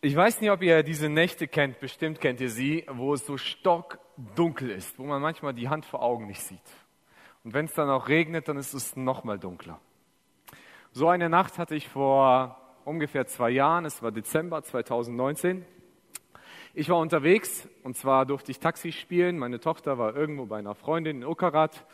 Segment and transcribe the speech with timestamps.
[0.00, 3.36] Ich weiß nicht, ob ihr diese Nächte kennt, bestimmt kennt ihr sie, wo es so
[3.36, 6.60] stockdunkel ist, wo man manchmal die Hand vor Augen nicht sieht.
[7.42, 9.80] Und wenn es dann auch regnet, dann ist es noch mal dunkler.
[10.92, 15.64] So eine Nacht hatte ich vor ungefähr zwei Jahren, es war Dezember 2019.
[16.74, 19.36] Ich war unterwegs und zwar durfte ich Taxi spielen.
[19.36, 21.84] Meine Tochter war irgendwo bei einer Freundin in Uckerat,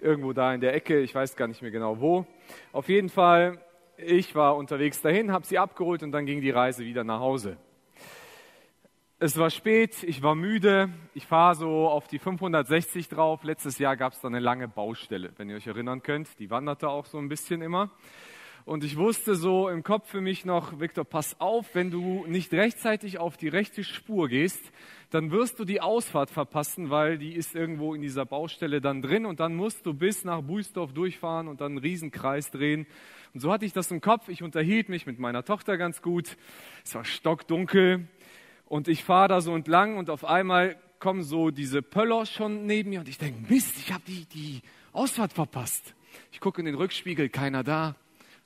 [0.00, 2.26] irgendwo da in der Ecke, ich weiß gar nicht mehr genau wo.
[2.72, 3.64] Auf jeden Fall
[4.02, 7.56] ich war unterwegs dahin, habe sie abgeholt und dann ging die Reise wieder nach Hause.
[9.18, 13.44] Es war spät, ich war müde, ich fahre so auf die 560 drauf.
[13.44, 16.38] Letztes Jahr gab es da eine lange Baustelle, wenn ihr euch erinnern könnt.
[16.40, 17.90] Die wanderte auch so ein bisschen immer.
[18.64, 22.52] Und ich wusste so im Kopf für mich noch, Viktor, pass auf, wenn du nicht
[22.52, 24.72] rechtzeitig auf die rechte Spur gehst,
[25.10, 29.26] dann wirst du die Ausfahrt verpassen, weil die ist irgendwo in dieser Baustelle dann drin
[29.26, 32.86] und dann musst du bis nach Buisdorf durchfahren und dann einen Riesenkreis drehen.
[33.34, 34.28] Und so hatte ich das im Kopf.
[34.28, 36.36] Ich unterhielt mich mit meiner Tochter ganz gut.
[36.84, 38.08] Es war stockdunkel
[38.66, 42.90] und ich fahre da so entlang und auf einmal kommen so diese Pöller schon neben
[42.90, 45.94] mir und ich denke, Mist, ich habe die, die Ausfahrt verpasst.
[46.30, 47.96] Ich gucke in den Rückspiegel, keiner da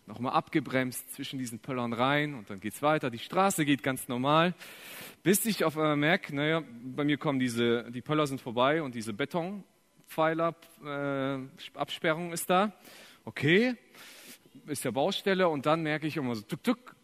[0.07, 3.11] nochmal abgebremst zwischen diesen Pöllern rein und dann geht's weiter.
[3.11, 4.55] Die Straße geht ganz normal,
[5.23, 8.95] bis ich auf einmal merke, naja, bei mir kommen diese, die Pöller sind vorbei und
[8.95, 11.39] diese Betonpfeiler, äh,
[11.79, 12.73] Absperrung ist da.
[13.25, 13.75] Okay,
[14.67, 16.97] ist ja Baustelle und dann merke ich immer so, tuk, tuk.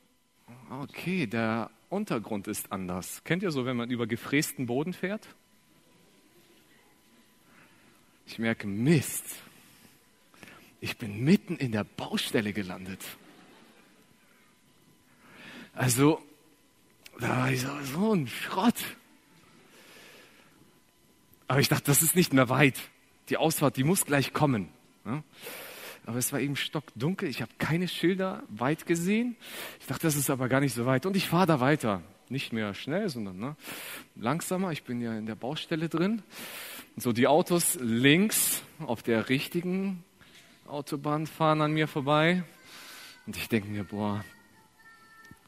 [0.70, 3.22] Okay, der Untergrund ist anders.
[3.24, 5.28] Kennt ihr so, wenn man über gefrästen Boden fährt?
[8.26, 9.24] Ich merke, Mist,
[10.80, 13.00] ich bin mitten in der Baustelle gelandet.
[15.74, 16.22] Also,
[17.20, 18.74] da war ich so, so ein Schrott.
[21.48, 22.80] Aber ich dachte, das ist nicht mehr weit.
[23.28, 24.68] Die Ausfahrt, die muss gleich kommen.
[26.04, 27.28] Aber es war eben stockdunkel.
[27.28, 29.36] Ich habe keine Schilder weit gesehen.
[29.80, 31.06] Ich dachte, das ist aber gar nicht so weit.
[31.06, 32.02] Und ich fahre da weiter.
[32.28, 33.56] Nicht mehr schnell, sondern ne,
[34.16, 34.72] langsamer.
[34.72, 36.22] Ich bin ja in der Baustelle drin.
[36.96, 40.02] So die Autos links auf der richtigen
[40.66, 42.44] Autobahn fahren an mir vorbei
[43.26, 44.24] und ich denke mir, boah,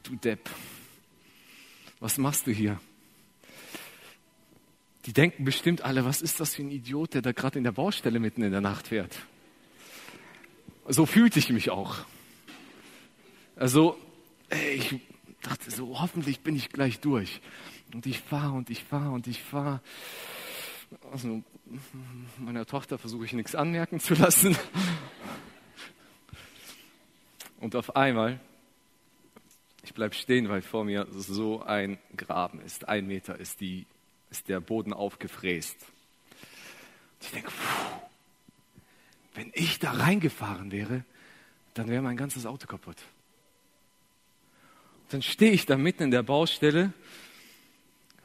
[0.03, 0.49] du Depp,
[1.99, 2.79] was machst du hier?
[5.05, 7.71] Die denken bestimmt alle, was ist das für ein Idiot, der da gerade in der
[7.71, 9.15] Baustelle mitten in der Nacht fährt.
[10.87, 11.95] So fühlte ich mich auch.
[13.55, 13.97] Also,
[14.51, 14.99] ich
[15.41, 17.41] dachte so, hoffentlich bin ich gleich durch.
[17.93, 19.81] Und ich fahre und ich fahre und ich fahre.
[21.11, 21.41] Also,
[22.37, 24.55] meiner Tochter versuche ich nichts anmerken zu lassen.
[27.59, 28.39] Und auf einmal,
[29.83, 32.87] ich bleibe stehen, weil vor mir so ein Graben ist.
[32.87, 33.87] Ein Meter ist, die,
[34.29, 35.77] ist der Boden aufgefräst.
[35.81, 38.04] Und ich denke, pfuh,
[39.35, 41.03] wenn ich da reingefahren wäre,
[41.73, 42.97] dann wäre mein ganzes Auto kaputt.
[45.03, 46.93] Und dann stehe ich da mitten in der Baustelle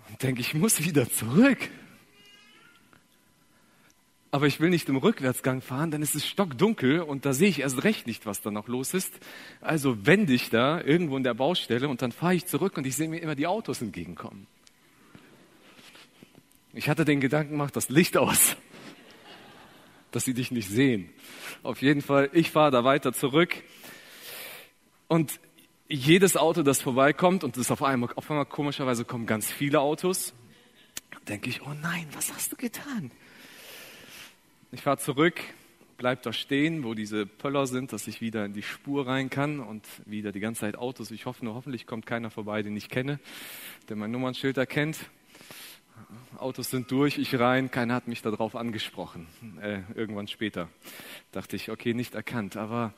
[0.09, 1.59] und denke, ich muss wieder zurück
[4.33, 7.61] aber ich will nicht im Rückwärtsgang fahren, dann ist es stockdunkel und da sehe ich
[7.61, 9.13] erst recht nicht, was da noch los ist.
[9.61, 12.95] Also wende ich da irgendwo in der Baustelle und dann fahre ich zurück und ich
[12.95, 14.47] sehe mir immer die Autos entgegenkommen.
[16.73, 18.57] Ich hatte den Gedanken, mach das Licht aus,
[20.11, 21.11] dass sie dich nicht sehen.
[21.63, 23.55] Auf jeden Fall, ich fahre da weiter zurück
[25.09, 25.41] und
[25.89, 30.35] jedes Auto, das vorbeikommt und das auf einmal, auf einmal komischerweise kommen ganz viele Autos,
[31.29, 33.11] denke ich, oh nein, was hast du getan?
[34.71, 35.41] Ich fahre zurück,
[35.97, 39.59] bleib da stehen, wo diese Pöller sind, dass ich wieder in die Spur rein kann
[39.59, 41.11] und wieder die ganze Zeit Autos.
[41.11, 43.19] Ich hoffe nur, hoffentlich kommt keiner vorbei, den ich kenne,
[43.89, 44.97] der mein Nummernschild erkennt.
[46.39, 49.27] Autos sind durch, ich rein, keiner hat mich darauf angesprochen.
[49.61, 50.69] Äh, irgendwann später
[51.33, 52.57] dachte ich, okay, nicht erkannt.
[52.57, 52.95] Aber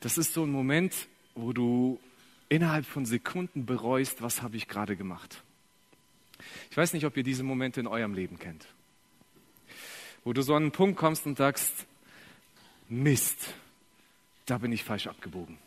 [0.00, 2.00] das ist so ein Moment, wo du
[2.48, 5.42] innerhalb von Sekunden bereust, was habe ich gerade gemacht.
[6.70, 8.66] Ich weiß nicht, ob ihr diese Momente in eurem Leben kennt
[10.24, 11.86] wo du so an einen Punkt kommst und sagst,
[12.88, 13.54] Mist,
[14.46, 15.58] da bin ich falsch abgebogen.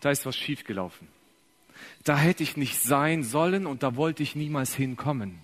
[0.00, 1.08] Da ist was schiefgelaufen.
[2.04, 5.38] Da hätte ich nicht sein sollen und da wollte ich niemals hinkommen.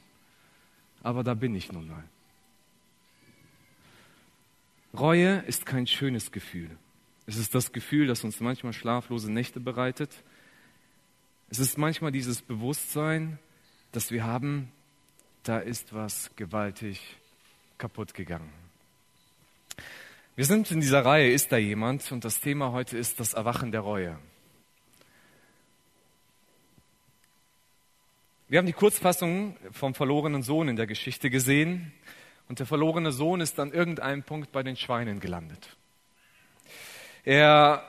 [1.02, 2.04] Aber da bin ich nun mal.
[4.96, 6.70] Reue ist kein schönes Gefühl.
[7.26, 10.10] Es ist das Gefühl, das uns manchmal schlaflose Nächte bereitet.
[11.50, 13.38] Es ist manchmal dieses Bewusstsein,
[13.92, 14.72] dass wir haben,
[15.42, 17.16] da ist was gewaltig
[17.78, 18.52] kaputt gegangen.
[20.34, 22.12] Wir sind in dieser Reihe Ist da jemand?
[22.12, 24.18] Und das Thema heute ist das Erwachen der Reue.
[28.48, 31.92] Wir haben die Kurzfassung vom verlorenen Sohn in der Geschichte gesehen.
[32.48, 35.76] Und der verlorene Sohn ist an irgendeinem Punkt bei den Schweinen gelandet.
[37.24, 37.82] Er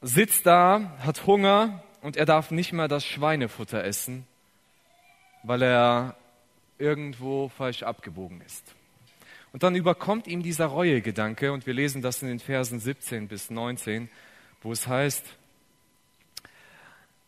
[0.00, 4.26] sitzt da, hat Hunger und er darf nicht mehr das Schweinefutter essen,
[5.44, 6.16] weil er
[6.78, 8.74] irgendwo falsch abgebogen ist.
[9.52, 13.50] Und dann überkommt ihm dieser Reuegedanke und wir lesen das in den Versen 17 bis
[13.50, 14.10] 19,
[14.62, 15.24] wo es heißt,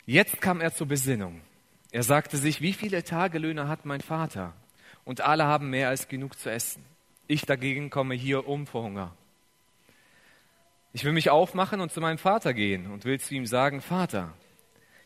[0.06, 1.40] jetzt kam er zur Besinnung.
[1.94, 4.52] Er sagte sich, wie viele Tagelöhne hat mein Vater?
[5.04, 6.84] Und alle haben mehr als genug zu essen.
[7.28, 9.14] Ich dagegen komme hier um vor Hunger.
[10.92, 14.32] Ich will mich aufmachen und zu meinem Vater gehen und will zu ihm sagen, Vater,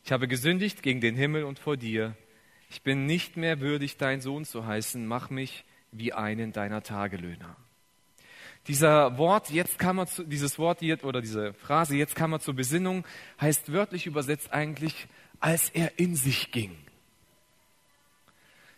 [0.02, 2.17] ich habe gesündigt gegen den Himmel und vor dir.
[2.70, 5.06] Ich bin nicht mehr würdig, dein Sohn zu heißen.
[5.06, 7.55] Mach mich wie einen deiner Tagelöhner.
[8.67, 12.55] Dieser Wort, jetzt kam er zu, dieses Wort oder diese Phrase, jetzt kam er zur
[12.55, 13.05] Besinnung,
[13.43, 15.06] heißt wörtlich übersetzt eigentlich,
[15.40, 16.76] als er in sich ging.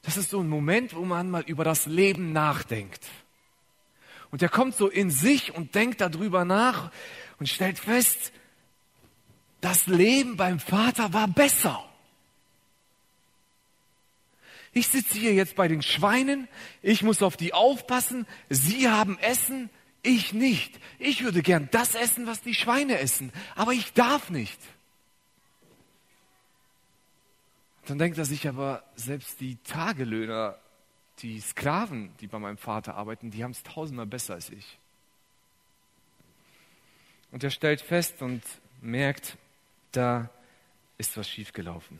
[0.02, 3.04] Das ist so ein Moment, wo man mal über das Leben nachdenkt.
[4.30, 6.90] Und er kommt so in sich und denkt darüber nach
[7.38, 8.32] und stellt fest,
[9.60, 11.84] das Leben beim Vater war besser.
[14.72, 16.48] Ich sitze hier jetzt bei den Schweinen,
[16.80, 19.68] ich muss auf die aufpassen, sie haben Essen,
[20.02, 20.78] ich nicht.
[20.98, 24.58] Ich würde gern das essen, was die Schweine essen, aber ich darf nicht.
[27.86, 30.58] Dann denkt er sich aber, selbst die Tagelöhner,
[31.20, 34.78] die Sklaven, die bei meinem Vater arbeiten, die haben es tausendmal besser als ich.
[37.30, 38.42] Und er stellt fest und
[38.80, 39.36] merkt,
[39.92, 40.30] da
[40.98, 41.98] ist was schiefgelaufen.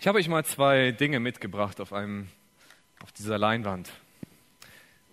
[0.00, 2.28] Ich habe euch mal zwei Dinge mitgebracht auf, einem,
[3.02, 3.88] auf dieser Leinwand.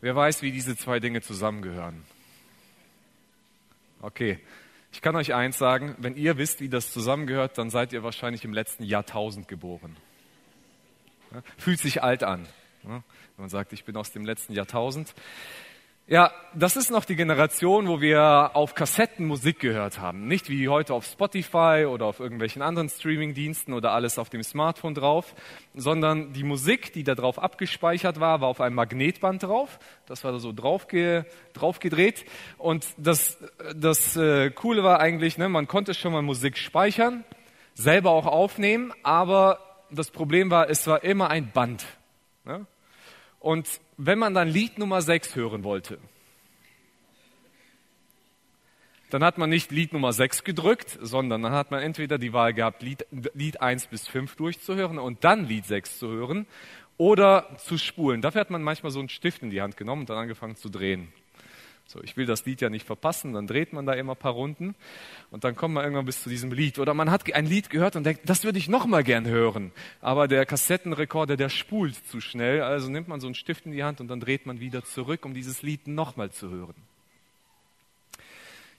[0.01, 2.03] Wer weiß, wie diese zwei Dinge zusammengehören?
[4.01, 4.39] Okay,
[4.91, 8.43] ich kann euch eins sagen, wenn ihr wisst, wie das zusammengehört, dann seid ihr wahrscheinlich
[8.43, 9.95] im letzten Jahrtausend geboren.
[11.57, 12.47] Fühlt sich alt an,
[12.83, 13.03] wenn
[13.37, 15.13] man sagt, ich bin aus dem letzten Jahrtausend.
[16.11, 20.27] Ja, das ist noch die Generation, wo wir auf Kassetten Musik gehört haben.
[20.27, 24.95] Nicht wie heute auf Spotify oder auf irgendwelchen anderen Streamingdiensten oder alles auf dem Smartphone
[24.95, 25.35] drauf,
[25.75, 29.77] sondern die Musik, die da drauf abgespeichert war, war auf einem Magnetband drauf.
[30.07, 32.25] Das war da so draufge draufgedreht.
[32.57, 33.37] Und das,
[33.75, 37.23] das äh, Coole war eigentlich, ne, man konnte schon mal Musik speichern,
[37.75, 39.59] selber auch aufnehmen, aber
[39.91, 41.85] das Problem war, es war immer ein Band.
[42.45, 42.65] Ne?
[43.39, 45.97] Und wenn man dann Lied Nummer 6 hören wollte,
[49.09, 52.53] dann hat man nicht Lied Nummer 6 gedrückt, sondern dann hat man entweder die Wahl
[52.53, 56.45] gehabt, Lied, Lied 1 bis 5 durchzuhören und dann Lied 6 zu hören
[56.97, 58.21] oder zu spulen.
[58.21, 60.69] Dafür hat man manchmal so einen Stift in die Hand genommen und dann angefangen zu
[60.69, 61.11] drehen.
[61.91, 64.33] So, ich will das Lied ja nicht verpassen, dann dreht man da immer ein paar
[64.33, 64.75] Runden
[65.31, 66.77] und dann kommt man irgendwann bis zu diesem Lied.
[66.77, 69.71] Oder man hat ein Lied gehört und denkt, das würde ich noch mal gern hören.
[69.99, 73.83] Aber der Kassettenrekorder, der spult zu schnell, also nimmt man so einen Stift in die
[73.83, 76.75] Hand und dann dreht man wieder zurück, um dieses Lied noch mal zu hören.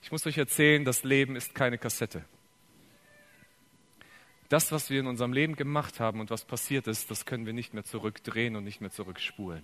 [0.01, 2.23] Ich muss euch erzählen, das Leben ist keine Kassette.
[4.47, 7.51] Das, was wir in unserem Leben gemacht haben und was passiert ist, das können wir
[7.51, 9.63] nicht mehr zurückdrehen und nicht mehr zurückspulen.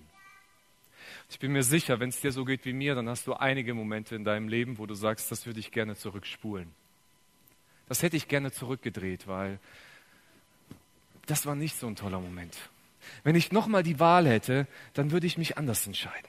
[1.29, 3.73] Ich bin mir sicher, wenn es dir so geht wie mir, dann hast du einige
[3.73, 6.71] Momente in deinem Leben, wo du sagst, das würde ich gerne zurückspulen.
[7.87, 9.59] Das hätte ich gerne zurückgedreht, weil
[11.25, 12.57] das war nicht so ein toller Moment.
[13.23, 16.27] Wenn ich nochmal die Wahl hätte, dann würde ich mich anders entscheiden.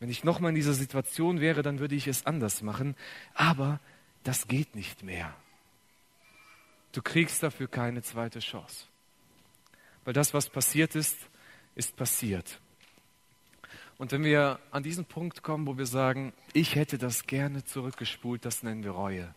[0.00, 2.94] Wenn ich nochmal in dieser Situation wäre, dann würde ich es anders machen.
[3.34, 3.80] Aber
[4.22, 5.34] das geht nicht mehr.
[6.92, 8.86] Du kriegst dafür keine zweite Chance.
[10.04, 11.16] Weil das, was passiert ist,
[11.74, 12.60] ist passiert.
[13.98, 18.44] Und wenn wir an diesen Punkt kommen, wo wir sagen, ich hätte das gerne zurückgespult,
[18.44, 19.34] das nennen wir Reue.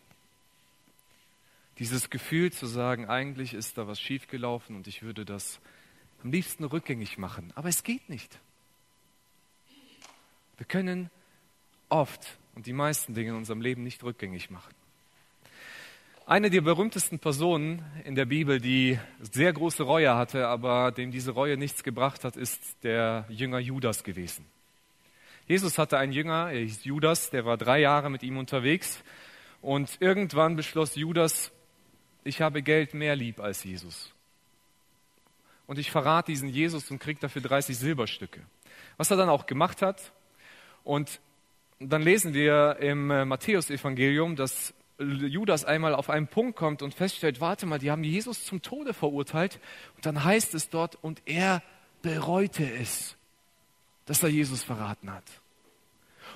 [1.79, 5.59] Dieses Gefühl zu sagen, eigentlich ist da was schiefgelaufen und ich würde das
[6.23, 7.51] am liebsten rückgängig machen.
[7.55, 8.39] Aber es geht nicht.
[10.57, 11.09] Wir können
[11.89, 14.73] oft und die meisten Dinge in unserem Leben nicht rückgängig machen.
[16.31, 21.31] Eine der berühmtesten Personen in der Bibel, die sehr große Reue hatte, aber dem diese
[21.31, 24.45] Reue nichts gebracht hat, ist der Jünger Judas gewesen.
[25.45, 29.03] Jesus hatte einen Jünger, er hieß Judas, der war drei Jahre mit ihm unterwegs
[29.61, 31.51] und irgendwann beschloss Judas,
[32.23, 34.13] ich habe Geld mehr lieb als Jesus.
[35.67, 38.39] Und ich verrate diesen Jesus und kriege dafür 30 Silberstücke.
[38.95, 40.13] Was er dann auch gemacht hat.
[40.85, 41.19] Und
[41.81, 47.41] dann lesen wir im äh, Matthäusevangelium, dass Judas einmal auf einen Punkt kommt und feststellt,
[47.41, 49.59] warte mal, die haben Jesus zum Tode verurteilt.
[49.95, 51.63] Und dann heißt es dort, und er
[52.01, 53.15] bereute es,
[54.05, 55.23] dass er Jesus verraten hat.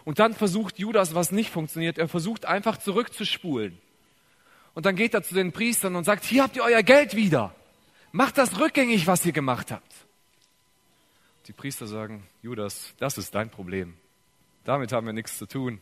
[0.04, 3.78] Und dann versucht Judas, was nicht funktioniert, er versucht einfach zurückzuspulen.
[4.74, 7.56] Und dann geht er zu den Priestern und sagt, hier habt ihr euer Geld wieder.
[8.12, 9.94] Macht das rückgängig, was ihr gemacht habt.
[11.48, 13.96] Die Priester sagen, Judas, das ist dein Problem.
[14.64, 15.82] Damit haben wir nichts zu tun.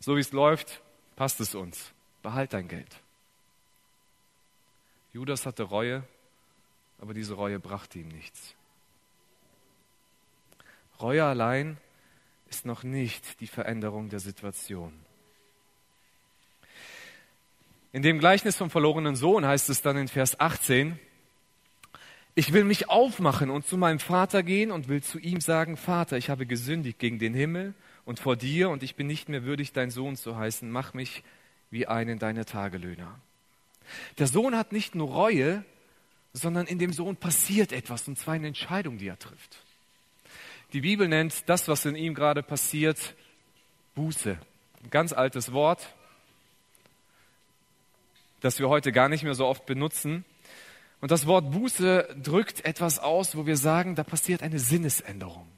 [0.00, 0.82] So wie es läuft,
[1.16, 1.92] passt es uns,
[2.22, 3.00] behalt dein Geld.
[5.12, 6.02] Judas hatte Reue,
[7.00, 8.54] aber diese Reue brachte ihm nichts.
[11.00, 11.76] Reue allein
[12.48, 14.92] ist noch nicht die Veränderung der Situation.
[17.92, 20.98] In dem Gleichnis vom verlorenen Sohn heißt es dann in Vers 18,
[22.34, 26.16] ich will mich aufmachen und zu meinem Vater gehen und will zu ihm sagen, Vater,
[26.16, 27.74] ich habe gesündigt gegen den Himmel
[28.04, 30.70] und vor dir und ich bin nicht mehr würdig, dein Sohn zu heißen.
[30.70, 31.22] Mach mich
[31.70, 33.18] wie einen deiner Tagelöhner.
[34.18, 35.64] Der Sohn hat nicht nur Reue,
[36.32, 39.64] sondern in dem Sohn passiert etwas, und zwar eine Entscheidung, die er trifft.
[40.72, 43.14] Die Bibel nennt das, was in ihm gerade passiert,
[43.94, 44.38] Buße.
[44.82, 45.94] Ein ganz altes Wort,
[48.40, 50.24] das wir heute gar nicht mehr so oft benutzen.
[51.02, 55.48] Und das Wort Buße drückt etwas aus, wo wir sagen, da passiert eine Sinnesänderung.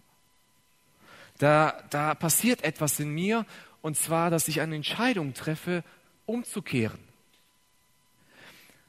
[1.36, 3.44] Da, da passiert etwas in mir,
[3.82, 5.84] und zwar, dass ich eine Entscheidung treffe,
[6.24, 6.98] umzukehren.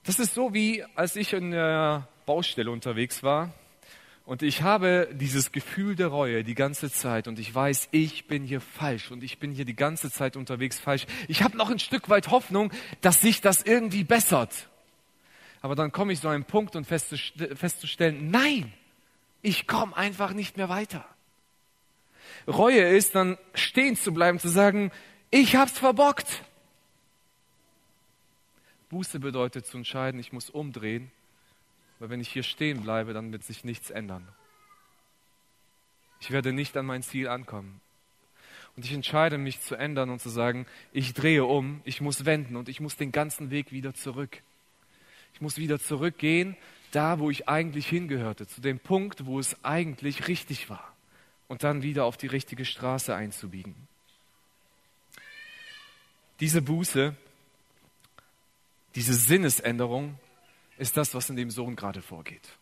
[0.05, 3.53] Das ist so wie, als ich in der Baustelle unterwegs war
[4.23, 8.45] und ich habe dieses Gefühl der Reue die ganze Zeit und ich weiß, ich bin
[8.45, 11.05] hier falsch und ich bin hier die ganze Zeit unterwegs falsch.
[11.27, 12.71] Ich habe noch ein Stück weit Hoffnung,
[13.01, 14.69] dass sich das irgendwie bessert.
[15.65, 18.71] Aber dann komme ich an einen Punkt und festzustellen, nein,
[19.41, 21.03] ich komme einfach nicht mehr weiter.
[22.47, 24.91] Reue ist dann stehen zu bleiben, zu sagen,
[25.31, 26.43] ich hab's verbockt.
[28.89, 31.11] Buße bedeutet zu entscheiden, ich muss umdrehen
[31.97, 34.27] weil wenn ich hier stehen bleibe, dann wird sich nichts ändern.
[36.19, 37.81] Ich werde nicht an mein Ziel ankommen.
[38.75, 42.57] Und ich entscheide mich zu ändern und zu sagen, ich drehe um, ich muss wenden
[42.57, 44.43] und ich muss den ganzen Weg wieder zurück.
[45.35, 46.55] Ich muss wieder zurückgehen,
[46.91, 50.95] da wo ich eigentlich hingehörte, zu dem Punkt, wo es eigentlich richtig war.
[51.49, 53.75] Und dann wieder auf die richtige Straße einzubiegen.
[56.39, 57.17] Diese Buße,
[58.95, 60.17] diese Sinnesänderung
[60.77, 62.57] ist das, was in dem Sohn gerade vorgeht.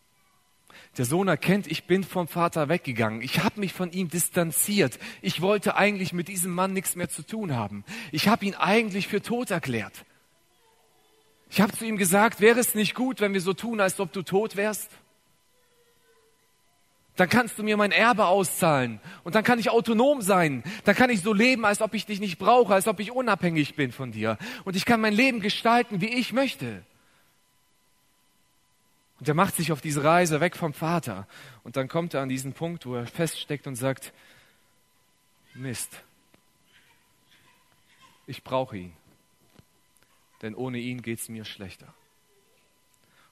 [0.98, 3.22] Der Sohn erkennt, ich bin vom Vater weggegangen.
[3.22, 4.98] Ich habe mich von ihm distanziert.
[5.22, 7.84] Ich wollte eigentlich mit diesem Mann nichts mehr zu tun haben.
[8.10, 10.04] Ich habe ihn eigentlich für tot erklärt.
[11.54, 14.12] Ich habe zu ihm gesagt, wäre es nicht gut, wenn wir so tun, als ob
[14.12, 14.90] du tot wärst?
[17.14, 20.64] Dann kannst du mir mein Erbe auszahlen und dann kann ich autonom sein.
[20.82, 23.76] Dann kann ich so leben, als ob ich dich nicht brauche, als ob ich unabhängig
[23.76, 24.36] bin von dir.
[24.64, 26.82] Und ich kann mein Leben gestalten, wie ich möchte.
[29.20, 31.28] Und er macht sich auf diese Reise weg vom Vater.
[31.62, 34.12] Und dann kommt er an diesen Punkt, wo er feststeckt und sagt,
[35.54, 36.02] Mist,
[38.26, 39.03] ich brauche ihn.
[40.44, 41.86] Denn ohne ihn geht es mir schlechter.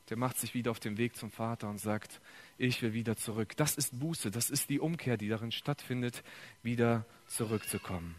[0.00, 2.22] Und er macht sich wieder auf den Weg zum Vater und sagt,
[2.56, 3.54] ich will wieder zurück.
[3.58, 6.24] Das ist Buße, das ist die Umkehr, die darin stattfindet,
[6.62, 8.14] wieder zurückzukommen.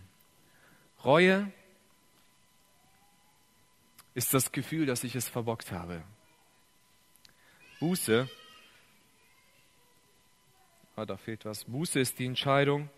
[1.04, 1.52] Reue
[4.14, 6.04] ist das Gefühl, dass ich es verbockt habe.
[7.80, 8.30] Buße,
[10.96, 11.64] ah, da fehlt was.
[11.64, 12.92] Buße ist die Entscheidung,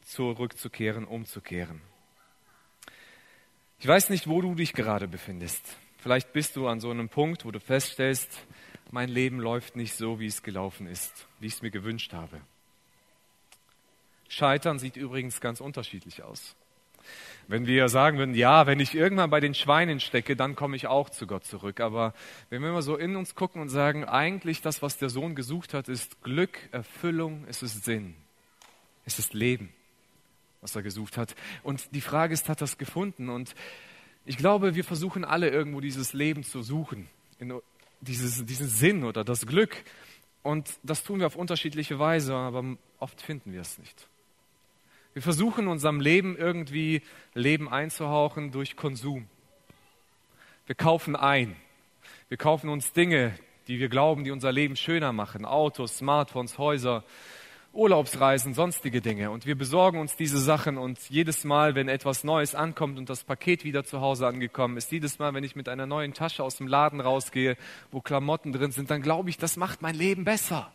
[0.00, 1.82] zurückzukehren, umzukehren.
[3.84, 5.76] Ich weiß nicht, wo du dich gerade befindest.
[5.98, 8.30] Vielleicht bist du an so einem Punkt, wo du feststellst,
[8.90, 12.40] mein Leben läuft nicht so, wie es gelaufen ist, wie ich es mir gewünscht habe.
[14.26, 16.56] Scheitern sieht übrigens ganz unterschiedlich aus.
[17.46, 20.86] Wenn wir sagen würden, ja, wenn ich irgendwann bei den Schweinen stecke, dann komme ich
[20.86, 21.80] auch zu Gott zurück.
[21.80, 22.14] Aber
[22.48, 25.74] wenn wir mal so in uns gucken und sagen, eigentlich das, was der Sohn gesucht
[25.74, 28.14] hat, ist Glück, Erfüllung, es ist Sinn,
[29.04, 29.74] es ist Leben,
[30.64, 31.36] was er gesucht hat.
[31.62, 33.28] Und die Frage ist, hat er es gefunden?
[33.28, 33.54] Und
[34.24, 37.06] ich glaube, wir versuchen alle irgendwo dieses Leben zu suchen,
[38.00, 39.84] dieses, diesen Sinn oder das Glück.
[40.42, 42.64] Und das tun wir auf unterschiedliche Weise, aber
[42.98, 44.08] oft finden wir es nicht.
[45.12, 47.02] Wir versuchen unserem Leben irgendwie
[47.34, 49.28] Leben einzuhauchen durch Konsum.
[50.66, 51.56] Wir kaufen ein.
[52.28, 55.44] Wir kaufen uns Dinge, die wir glauben, die unser Leben schöner machen.
[55.44, 57.04] Autos, Smartphones, Häuser,
[57.74, 59.30] Urlaubsreisen, sonstige Dinge.
[59.30, 63.24] Und wir besorgen uns diese Sachen und jedes Mal, wenn etwas Neues ankommt und das
[63.24, 66.56] Paket wieder zu Hause angekommen ist, jedes Mal, wenn ich mit einer neuen Tasche aus
[66.56, 67.56] dem Laden rausgehe,
[67.90, 70.72] wo Klamotten drin sind, dann glaube ich, das macht mein Leben besser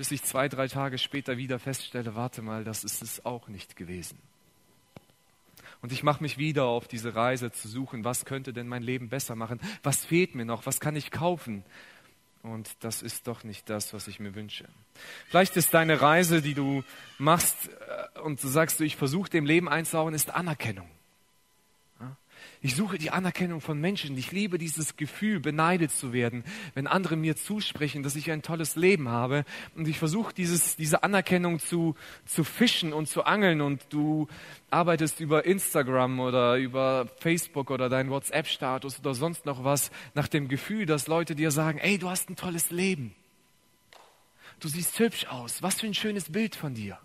[0.00, 3.76] bis ich zwei, drei Tage später wieder feststelle, warte mal, das ist es auch nicht
[3.76, 4.18] gewesen.
[5.82, 9.10] Und ich mache mich wieder auf diese Reise zu suchen, was könnte denn mein Leben
[9.10, 9.60] besser machen?
[9.82, 10.64] Was fehlt mir noch?
[10.64, 11.64] Was kann ich kaufen?
[12.42, 14.68] Und das ist doch nicht das, was ich mir wünsche.
[15.28, 16.82] Vielleicht ist deine Reise, die du
[17.18, 17.70] machst
[18.14, 20.88] äh, und du sagst, ich versuche dem Leben einzuhauen, ist Anerkennung.
[22.62, 24.16] Ich suche die Anerkennung von Menschen.
[24.18, 28.76] Ich liebe dieses Gefühl, beneidet zu werden, wenn andere mir zusprechen, dass ich ein tolles
[28.76, 29.44] Leben habe.
[29.76, 31.94] Und ich versuche dieses, diese Anerkennung zu,
[32.26, 33.62] zu fischen und zu angeln.
[33.62, 34.28] Und du
[34.70, 40.48] arbeitest über Instagram oder über Facebook oder deinen WhatsApp-Status oder sonst noch was nach dem
[40.48, 43.14] Gefühl, dass Leute dir sagen, ey, du hast ein tolles Leben.
[44.60, 45.62] Du siehst hübsch aus.
[45.62, 46.98] Was für ein schönes Bild von dir.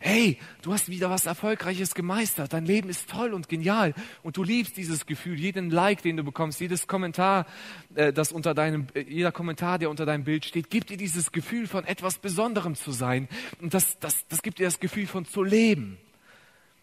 [0.00, 2.52] Hey, du hast wieder was Erfolgreiches gemeistert.
[2.52, 3.94] Dein Leben ist toll und genial.
[4.22, 5.38] Und du liebst dieses Gefühl.
[5.38, 7.46] Jeden Like, den du bekommst, jedes Kommentar,
[7.94, 11.30] äh, das unter deinem, äh, jeder Kommentar, der unter deinem Bild steht, gibt dir dieses
[11.30, 13.28] Gefühl von etwas Besonderem zu sein.
[13.60, 15.98] Und das, das, das gibt dir das Gefühl von zu leben.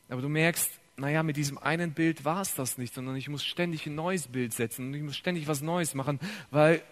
[0.08, 3.44] Aber du merkst, naja, mit diesem einen Bild war es das nicht, sondern ich muss
[3.44, 6.20] ständig ein neues Bild setzen und ich muss ständig was Neues machen,
[6.51, 6.84] weil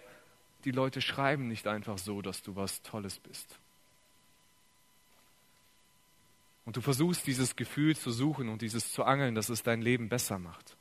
[0.66, 3.60] die Leute schreiben nicht einfach so, dass du was Tolles bist.
[6.66, 10.10] Und du versuchst dieses Gefühl zu suchen und dieses zu angeln, dass es dein Leben
[10.10, 10.76] besser macht.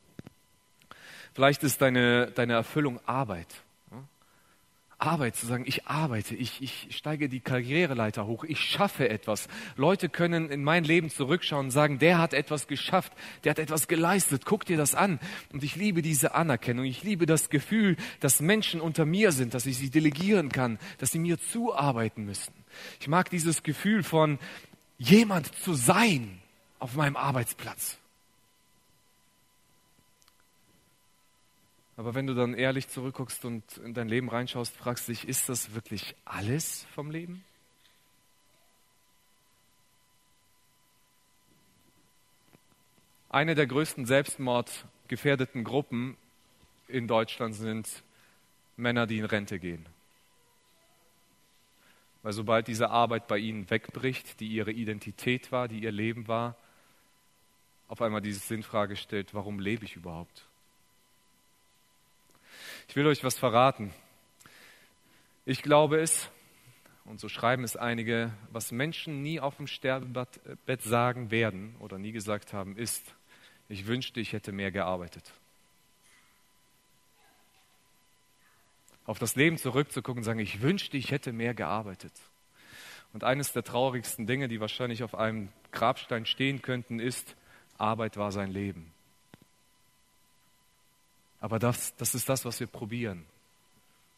[1.33, 3.63] Vielleicht ist deine, deine Erfüllung Arbeit.
[5.03, 9.49] Arbeit, zu sagen, ich arbeite, ich, ich steige die Karriereleiter hoch, ich schaffe etwas.
[9.77, 13.13] Leute können in mein Leben zurückschauen und sagen, der hat etwas geschafft,
[13.45, 15.19] der hat etwas geleistet, guck dir das an.
[15.53, 19.67] Und ich liebe diese Anerkennung, ich liebe das Gefühl, dass Menschen unter mir sind, dass
[19.67, 22.53] ich sie delegieren kann, dass sie mir zuarbeiten müssen.
[23.01, 24.39] Ich mag dieses Gefühl von,
[24.99, 26.41] jemand zu sein
[26.79, 27.97] auf meinem Arbeitsplatz.
[32.01, 35.75] Aber wenn du dann ehrlich zurückguckst und in dein Leben reinschaust, fragst dich, ist das
[35.75, 37.45] wirklich alles vom Leben?
[43.29, 46.17] Eine der größten selbstmordgefährdeten Gruppen
[46.89, 48.03] in Deutschland sind
[48.79, 49.85] Männer, die in Rente gehen.
[52.23, 56.57] Weil sobald diese Arbeit bei ihnen wegbricht, die ihre Identität war, die ihr Leben war,
[57.89, 60.47] auf einmal diese Sinnfrage stellt, warum lebe ich überhaupt?
[62.91, 63.95] Ich will euch was verraten.
[65.47, 66.29] Ich glaube es,
[67.05, 72.11] und so schreiben es einige, was Menschen nie auf dem Sterbebett sagen werden oder nie
[72.11, 73.15] gesagt haben, ist,
[73.69, 75.33] ich wünschte, ich hätte mehr gearbeitet.
[79.07, 82.13] auf das Leben zurückzugucken und sagen, ich wünschte, ich hätte mehr gearbeitet.
[83.13, 87.37] Und eines der traurigsten Dinge, die wahrscheinlich auf einem Grabstein stehen könnten, ist,
[87.79, 88.93] Arbeit war sein Leben.
[91.41, 93.25] Aber das, das ist das, was wir probieren.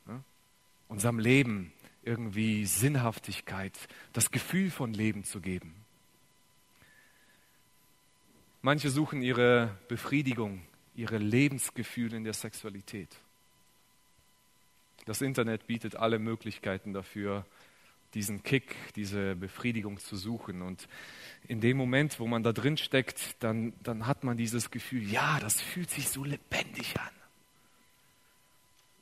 [0.06, 0.20] Ja?
[0.88, 3.78] Unserem Leben irgendwie Sinnhaftigkeit,
[4.12, 5.74] das Gefühl von Leben zu geben.
[8.61, 10.62] Manche suchen ihre Befriedigung,
[10.94, 13.08] ihre Lebensgefühle in der Sexualität.
[15.04, 17.44] Das Internet bietet alle Möglichkeiten dafür,
[18.14, 20.62] diesen Kick, diese Befriedigung zu suchen.
[20.62, 20.88] Und
[21.48, 25.40] in dem Moment, wo man da drin steckt, dann, dann hat man dieses Gefühl, ja,
[25.40, 27.11] das fühlt sich so lebendig an.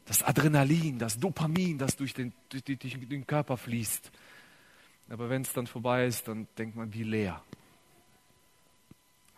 [0.07, 4.11] Das Adrenalin, das Dopamin, das durch den, durch den Körper fließt.
[5.09, 7.42] Aber wenn es dann vorbei ist, dann denkt man, wie leer.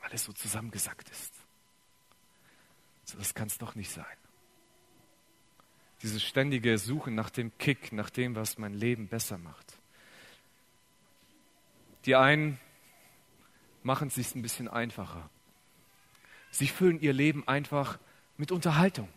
[0.03, 1.33] Weil es so zusammengesackt ist.
[3.05, 4.05] So, das kann es doch nicht sein
[6.03, 9.79] dieses ständige Suchen nach dem Kick, nach dem, was mein Leben besser macht.
[12.07, 12.59] Die einen
[13.83, 15.31] machen es sich ein bisschen einfacher.
[16.51, 17.99] Sie füllen ihr Leben einfach
[18.37, 19.09] mit Unterhaltung.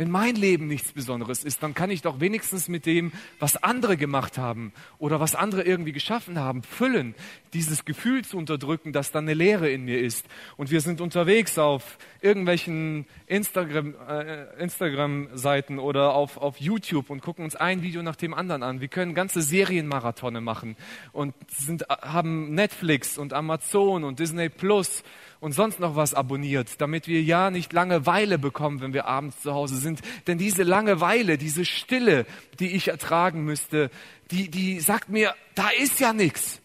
[0.00, 3.98] Wenn mein Leben nichts Besonderes ist, dann kann ich doch wenigstens mit dem, was andere
[3.98, 7.14] gemacht haben oder was andere irgendwie geschaffen haben, füllen,
[7.52, 10.24] dieses Gefühl zu unterdrücken, dass da eine Leere in mir ist.
[10.56, 17.44] Und wir sind unterwegs auf irgendwelchen Instagram, äh, Instagram-Seiten oder auf, auf YouTube und gucken
[17.44, 18.80] uns ein Video nach dem anderen an.
[18.80, 20.76] Wir können ganze Serienmarathone machen
[21.12, 25.02] und sind, haben Netflix und Amazon und Disney Plus
[25.40, 29.52] und sonst noch was abonniert, damit wir ja nicht Langeweile bekommen, wenn wir abends zu
[29.52, 30.00] Hause sind.
[30.26, 32.26] Denn diese Langeweile, diese Stille,
[32.58, 33.90] die ich ertragen müsste,
[34.30, 36.60] die, die sagt mir, da ist ja nichts.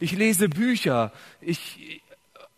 [0.00, 2.02] Ich lese Bücher, ich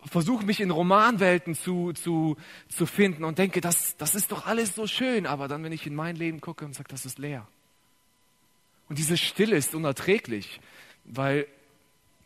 [0.07, 2.37] versuche mich in Romanwelten zu, zu,
[2.69, 5.27] zu finden und denke, das, das ist doch alles so schön.
[5.27, 7.47] Aber dann, wenn ich in mein Leben gucke und sage, das ist leer.
[8.89, 10.61] Und diese Stille ist unerträglich,
[11.05, 11.47] weil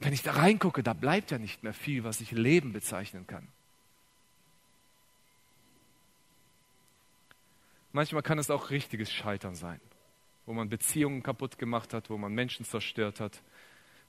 [0.00, 3.46] wenn ich da reingucke, da bleibt ja nicht mehr viel, was ich Leben bezeichnen kann.
[7.92, 9.80] Manchmal kann es auch richtiges Scheitern sein,
[10.46, 13.42] wo man Beziehungen kaputt gemacht hat, wo man Menschen zerstört hat,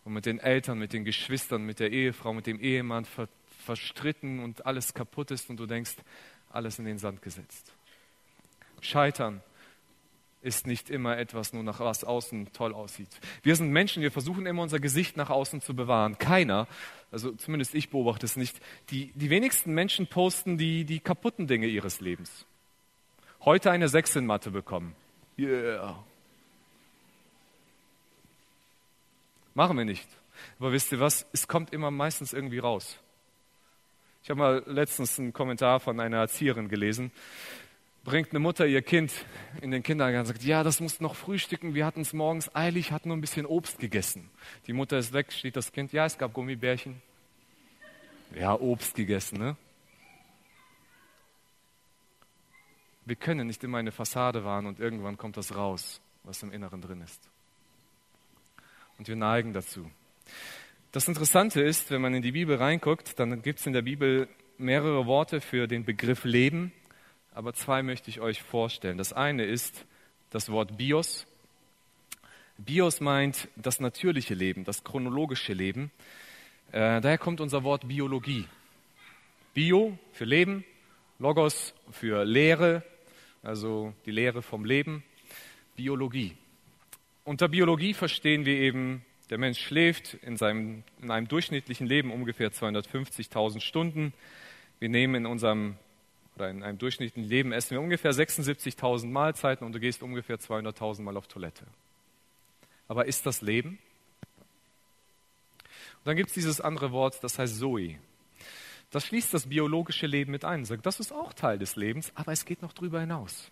[0.04, 3.28] wo man mit den Eltern, mit den Geschwistern, mit der Ehefrau, mit dem Ehemann ver
[3.66, 5.98] verstritten und alles kaputt ist und du denkst,
[6.50, 7.72] alles in den Sand gesetzt.
[8.82, 9.44] Scheitern
[10.42, 13.10] ist nicht immer etwas, nur nach was außen toll aussieht.
[13.44, 16.18] Wir sind Menschen, wir versuchen immer unser Gesicht nach außen zu bewahren.
[16.18, 16.68] Keiner,
[17.12, 21.68] also zumindest ich beobachte es nicht, die, die wenigsten Menschen posten die, die kaputten Dinge
[21.68, 22.46] ihres Lebens.
[23.44, 24.96] Heute eine Sechs in Mathe bekommen.
[25.38, 26.04] Yeah.
[29.54, 30.08] Machen wir nicht.
[30.60, 31.26] Aber wisst ihr was?
[31.34, 32.98] Es kommt immer meistens irgendwie raus.
[34.24, 37.12] Ich habe mal letztens einen Kommentar von einer Erzieherin gelesen.
[38.04, 39.14] Bringt eine Mutter ihr Kind
[39.62, 41.76] in den Kindergarten und sagt, ja, das muss noch frühstücken.
[41.76, 44.30] Wir hatten es morgens eilig, hatten nur ein bisschen Obst gegessen.
[44.66, 47.00] Die Mutter ist weg, steht das Kind, ja, es gab Gummibärchen.
[48.34, 49.56] Ja, Obst gegessen, ne?
[53.06, 56.82] Wir können nicht immer eine Fassade wahren und irgendwann kommt das raus, was im Inneren
[56.82, 57.30] drin ist.
[58.98, 59.90] Und wir neigen dazu.
[60.92, 64.28] Das Interessante ist, wenn man in die Bibel reinguckt, dann gibt es in der Bibel
[64.58, 66.72] mehrere Worte für den Begriff Leben,
[67.34, 68.98] aber zwei möchte ich euch vorstellen.
[68.98, 69.86] Das eine ist
[70.30, 71.26] das Wort Bios.
[72.58, 75.92] Bios meint das natürliche Leben, das chronologische Leben.
[76.72, 78.46] Äh, daher kommt unser Wort Biologie.
[79.54, 80.64] Bio für Leben,
[81.20, 82.84] Logos für Lehre,
[83.44, 85.04] also die Lehre vom Leben,
[85.76, 86.38] Biologie.
[87.24, 92.52] Unter Biologie verstehen wir eben der Mensch schläft in, seinem, in einem durchschnittlichen Leben ungefähr
[92.52, 94.14] 250.000 Stunden.
[94.80, 95.78] Wir nehmen in unserem
[96.36, 101.02] oder in einem durchschnittlichen Leben essen wir ungefähr 76.000 Mahlzeiten und du gehst ungefähr 200.000
[101.02, 101.66] Mal auf Toilette.
[102.88, 103.80] Aber ist das Leben?
[105.60, 107.98] Und dann gibt es dieses andere Wort, das heißt Zoe.
[108.90, 110.66] Das schließt das biologische Leben mit ein.
[110.66, 113.52] Sagt, das ist auch Teil des Lebens, aber es geht noch drüber hinaus.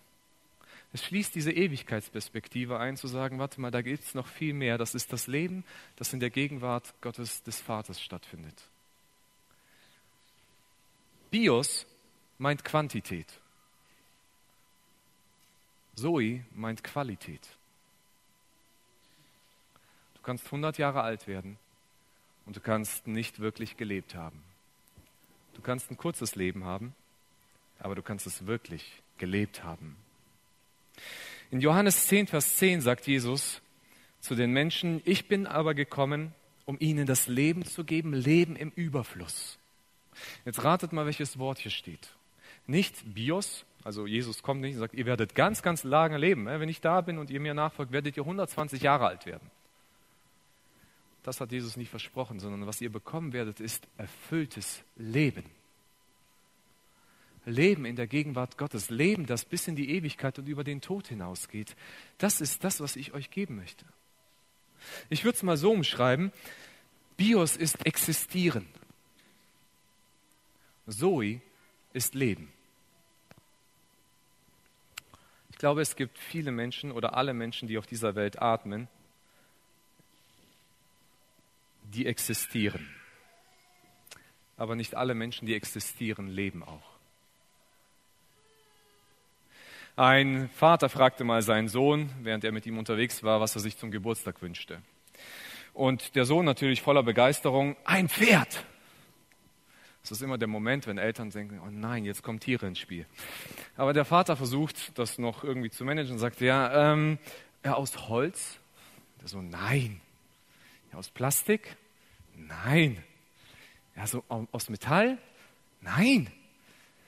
[0.92, 4.76] Es schließt diese Ewigkeitsperspektive ein, zu sagen, warte mal, da gibt es noch viel mehr.
[4.76, 5.64] Das ist das Leben,
[5.96, 8.68] das in der Gegenwart Gottes des Vaters stattfindet.
[11.30, 11.86] Bios
[12.40, 13.26] meint Quantität.
[15.94, 17.46] Zoe meint Qualität.
[20.14, 21.58] Du kannst 100 Jahre alt werden
[22.46, 24.42] und du kannst nicht wirklich gelebt haben.
[25.54, 26.94] Du kannst ein kurzes Leben haben,
[27.78, 29.96] aber du kannst es wirklich gelebt haben.
[31.50, 33.60] In Johannes 10, Vers 10 sagt Jesus
[34.20, 38.70] zu den Menschen, ich bin aber gekommen, um ihnen das Leben zu geben, Leben im
[38.70, 39.58] Überfluss.
[40.46, 42.14] Jetzt ratet mal, welches Wort hier steht.
[42.66, 46.46] Nicht Bios, also Jesus kommt nicht und sagt, ihr werdet ganz, ganz lange leben.
[46.46, 49.50] Wenn ich da bin und ihr mir nachfolgt, werdet ihr 120 Jahre alt werden.
[51.22, 55.44] Das hat Jesus nicht versprochen, sondern was ihr bekommen werdet, ist erfülltes Leben.
[57.46, 61.08] Leben in der Gegenwart Gottes, Leben, das bis in die Ewigkeit und über den Tod
[61.08, 61.74] hinausgeht.
[62.18, 63.84] Das ist das, was ich euch geben möchte.
[65.08, 66.32] Ich würde es mal so umschreiben.
[67.16, 68.66] Bios ist existieren.
[70.86, 71.40] Zoe
[71.92, 72.52] ist Leben.
[75.50, 78.88] Ich glaube, es gibt viele Menschen oder alle Menschen, die auf dieser Welt atmen,
[81.84, 82.88] die existieren.
[84.56, 86.90] Aber nicht alle Menschen, die existieren, leben auch.
[89.96, 93.76] Ein Vater fragte mal seinen Sohn, während er mit ihm unterwegs war, was er sich
[93.76, 94.80] zum Geburtstag wünschte.
[95.74, 98.64] Und der Sohn natürlich voller Begeisterung, ein Pferd.
[100.10, 103.06] Das ist immer der Moment, wenn Eltern denken, oh nein, jetzt kommen Tiere ins Spiel.
[103.76, 107.20] Aber der Vater versucht, das noch irgendwie zu managen und sagt, ja, ähm,
[107.64, 108.58] ja aus Holz?
[109.20, 110.00] Der Sohn, nein.
[110.90, 111.76] Ja, aus Plastik?
[112.34, 113.00] Nein.
[113.94, 115.16] Ja, so aus Metall?
[115.80, 116.28] Nein.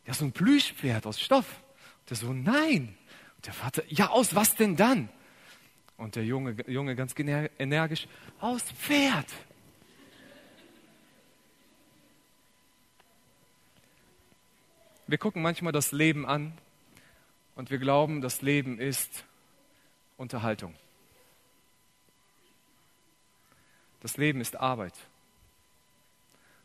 [0.06, 1.60] Ja, so ein Plüschpferd aus Stoff.
[2.08, 2.96] Der Sohn, nein.
[3.34, 5.08] Und der Vater, ja, aus was denn dann?
[5.96, 8.06] Und der Junge, Junge ganz energisch,
[8.38, 9.26] aus Pferd.
[15.12, 16.56] Wir gucken manchmal das Leben an
[17.54, 19.26] und wir glauben, das Leben ist
[20.16, 20.74] Unterhaltung.
[24.00, 24.94] Das Leben ist Arbeit.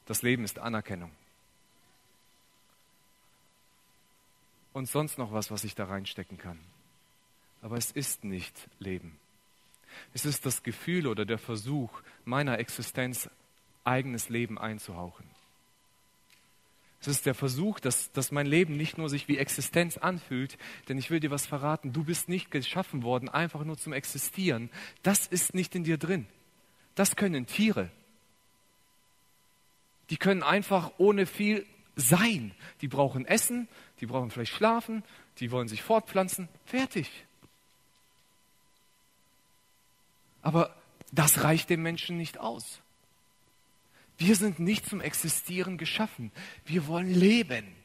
[0.05, 1.12] Das Leben ist Anerkennung.
[4.71, 6.57] und sonst noch was, was ich da reinstecken kann.
[7.62, 9.19] Aber es ist nicht Leben.
[10.13, 11.91] Es ist das Gefühl oder der Versuch,
[12.23, 13.29] meiner Existenz
[13.83, 15.37] eigenes Leben einzuhauchen.
[16.99, 20.57] Es ist der Versuch, dass, dass mein Leben nicht nur sich wie Existenz anfühlt,
[20.89, 24.69] denn ich will dir was verraten, du bist nicht geschaffen worden, einfach nur zum Existieren.
[25.03, 26.27] Das ist nicht in dir drin.
[26.95, 27.91] Das können Tiere.
[30.10, 32.53] Die können einfach ohne viel sein.
[32.81, 33.67] Die brauchen Essen,
[33.99, 35.03] die brauchen vielleicht Schlafen,
[35.39, 36.49] die wollen sich fortpflanzen.
[36.65, 37.10] Fertig.
[40.41, 40.75] Aber
[41.12, 42.81] das reicht dem Menschen nicht aus.
[44.17, 46.32] Wir sind nicht zum Existieren geschaffen.
[46.65, 47.75] Wir wollen leben.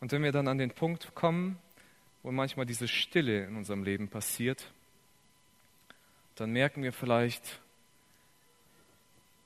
[0.00, 1.58] Und wenn wir dann an den Punkt kommen,
[2.22, 4.72] wo manchmal diese Stille in unserem Leben passiert,
[6.34, 7.60] dann merken wir vielleicht,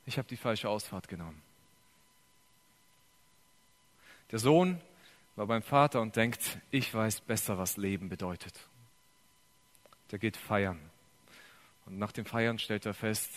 [0.06, 1.42] ich habe die falsche Ausfahrt genommen.
[4.30, 4.80] Der Sohn
[5.36, 8.58] war beim Vater und denkt, ich weiß besser, was Leben bedeutet.
[10.10, 10.80] Der geht feiern.
[11.88, 13.30] Und nach dem Feiern stellt er fest,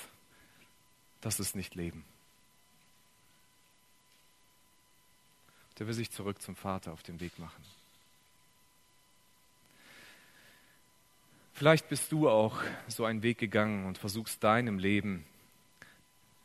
[1.22, 2.04] das ist nicht Leben.
[5.80, 7.64] Der will sich zurück zum Vater auf den Weg machen.
[11.54, 15.26] Vielleicht bist du auch so einen Weg gegangen und versuchst deinem Leben,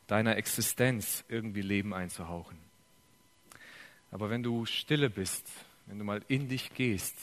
[0.07, 2.57] deiner Existenz irgendwie Leben einzuhauchen.
[4.11, 5.45] Aber wenn du stille bist,
[5.87, 7.17] wenn du mal in dich gehst,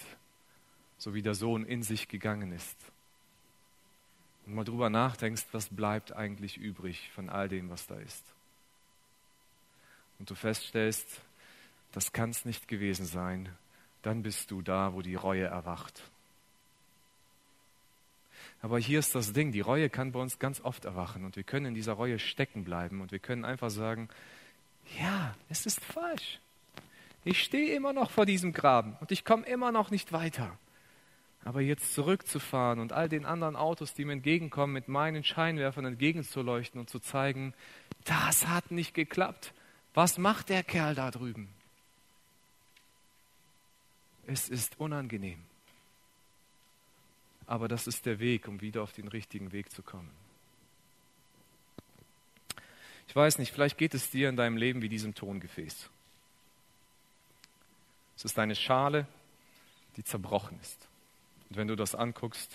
[0.99, 2.77] so wie der Sohn in sich gegangen ist,
[4.47, 8.25] und mal drüber nachdenkst, was bleibt eigentlich übrig von all dem, was da ist.
[10.19, 11.21] Und du feststellst,
[11.93, 13.49] das kann es nicht gewesen sein,
[14.03, 16.03] dann bist du da, wo die Reue erwacht.
[18.61, 21.43] Aber hier ist das Ding, die Reue kann bei uns ganz oft erwachen und wir
[21.43, 24.09] können in dieser Reue stecken bleiben und wir können einfach sagen,
[24.99, 26.41] ja, es ist falsch.
[27.25, 30.59] Ich stehe immer noch vor diesem Graben und ich komme immer noch nicht weiter.
[31.45, 36.81] Aber jetzt zurückzufahren und all den anderen Autos, die mir entgegenkommen, mit meinen Scheinwerfern entgegenzuleuchten
[36.81, 37.53] und zu zeigen,
[38.05, 39.53] das hat nicht geklappt.
[39.93, 41.49] Was macht der Kerl da drüben?
[44.27, 45.39] Es ist unangenehm.
[47.47, 50.11] Aber das ist der Weg, um wieder auf den richtigen Weg zu kommen.
[53.07, 55.91] Ich weiß nicht, vielleicht geht es dir in deinem Leben wie diesem Tongefäß.
[58.17, 59.07] Es ist eine Schale,
[59.97, 60.84] die zerbrochen ist.
[61.55, 62.53] Und wenn du das anguckst,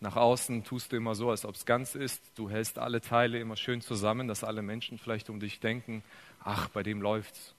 [0.00, 2.22] nach außen tust du immer so, als ob es ganz ist.
[2.34, 6.02] Du hältst alle Teile immer schön zusammen, dass alle Menschen vielleicht um dich denken,
[6.40, 7.54] ach, bei dem läuft's.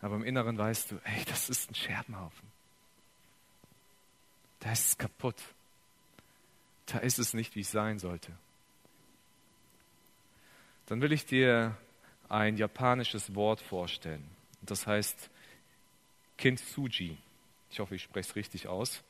[0.00, 2.48] Aber im Inneren weißt du, ey, das ist ein Scherbenhaufen.
[4.60, 5.36] Da ist es kaputt
[6.92, 8.32] da ist es nicht, wie es sein sollte.
[10.86, 11.76] Dann will ich dir
[12.28, 14.28] ein japanisches Wort vorstellen.
[14.62, 15.30] Das heißt
[16.36, 17.16] Kintsuji.
[17.70, 19.02] Ich hoffe, ich spreche es richtig aus.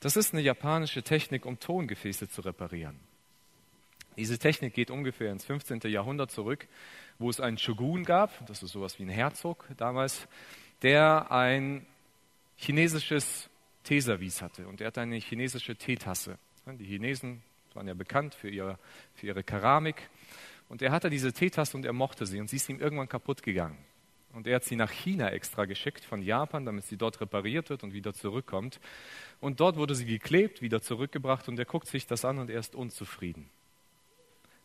[0.00, 2.98] Das ist eine japanische Technik, um Tongefäße zu reparieren.
[4.16, 5.80] Diese Technik geht ungefähr ins 15.
[5.84, 6.66] Jahrhundert zurück,
[7.18, 10.26] wo es einen Shogun gab, das ist sowas wie ein Herzog damals,
[10.82, 11.86] der ein
[12.56, 13.50] chinesisches
[13.84, 16.38] Teeservice hatte und er hatte eine chinesische Teetasse.
[16.66, 17.42] Die Chinesen
[17.74, 18.78] waren ja bekannt für ihre,
[19.14, 20.08] für ihre Keramik.
[20.68, 23.42] Und er hatte diese Teetasse und er mochte sie und sie ist ihm irgendwann kaputt
[23.42, 23.78] gegangen.
[24.36, 27.82] Und er hat sie nach China extra geschickt von Japan, damit sie dort repariert wird
[27.82, 28.80] und wieder zurückkommt.
[29.40, 32.60] Und dort wurde sie geklebt, wieder zurückgebracht und er guckt sich das an und er
[32.60, 33.48] ist unzufrieden.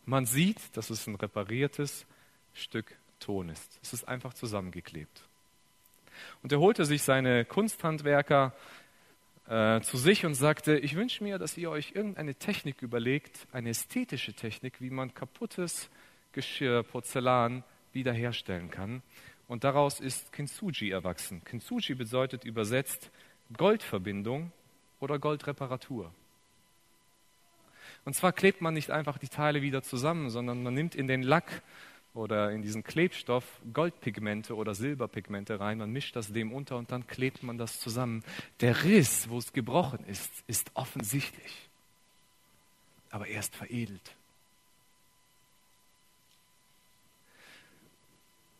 [0.04, 2.04] Man sieht, dass es ein repariertes
[2.52, 3.78] Stück Ton ist.
[3.82, 5.22] Es ist einfach zusammengeklebt.
[6.42, 8.52] Und er holte sich seine Kunsthandwerker
[9.48, 13.70] äh, zu sich und sagte, ich wünsche mir, dass ihr euch irgendeine Technik überlegt, eine
[13.70, 15.88] ästhetische Technik, wie man kaputtes
[16.32, 19.02] Geschirr, Porzellan wiederherstellen kann.
[19.52, 21.44] Und daraus ist Kintsugi erwachsen.
[21.44, 23.10] Kintsugi bedeutet übersetzt
[23.54, 24.50] Goldverbindung
[24.98, 26.10] oder Goldreparatur.
[28.06, 31.22] Und zwar klebt man nicht einfach die Teile wieder zusammen, sondern man nimmt in den
[31.22, 31.60] Lack
[32.14, 37.06] oder in diesen Klebstoff Goldpigmente oder Silberpigmente rein, man mischt das dem unter und dann
[37.06, 38.24] klebt man das zusammen.
[38.60, 41.68] Der Riss, wo es gebrochen ist, ist offensichtlich,
[43.10, 44.14] aber er ist veredelt.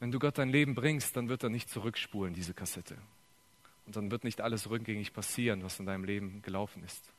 [0.03, 2.99] Wenn du Gott dein Leben bringst, dann wird er nicht zurückspulen, diese Kassette.
[3.87, 7.13] Und dann wird nicht alles rückgängig passieren, was in deinem Leben gelaufen ist.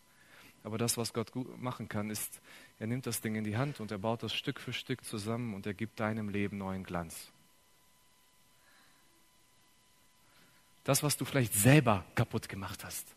[0.66, 2.42] Aber das, was Gott machen kann, ist,
[2.80, 5.54] er nimmt das Ding in die Hand und er baut das Stück für Stück zusammen
[5.54, 7.32] und er gibt deinem Leben neuen Glanz.
[10.84, 13.08] Das, was du vielleicht selber kaputt gemacht hast.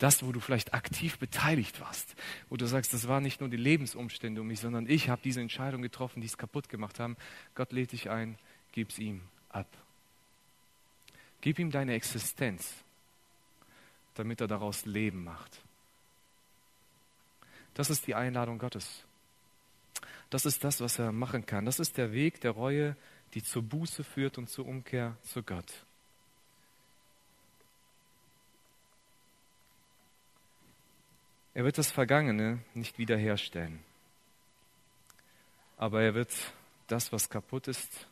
[0.00, 2.16] Das, wo du vielleicht aktiv beteiligt warst.
[2.48, 5.40] Wo du sagst, das waren nicht nur die Lebensumstände um mich, sondern ich habe diese
[5.40, 7.16] Entscheidung getroffen, die es kaputt gemacht haben.
[7.54, 8.36] Gott lädt dich ein,
[8.72, 9.66] gib's ihm ab.
[11.40, 12.74] Gib ihm deine Existenz,
[14.14, 15.62] damit er daraus Leben macht.
[17.74, 19.04] Das ist die Einladung Gottes.
[20.30, 21.64] Das ist das, was er machen kann.
[21.64, 22.96] Das ist der Weg der Reue,
[23.34, 25.84] die zur Buße führt und zur Umkehr zu Gott.
[31.54, 33.82] Er wird das Vergangene nicht wiederherstellen.
[35.76, 36.32] Aber er wird
[36.88, 38.06] das, was kaputt ist,